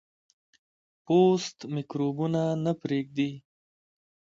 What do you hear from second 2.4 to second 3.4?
نه پرېږدي.